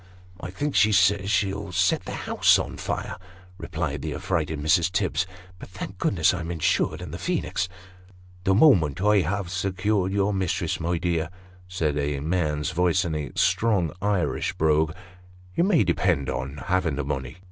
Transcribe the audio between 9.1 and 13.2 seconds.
have secured your mistress, my dear," said a man's voice in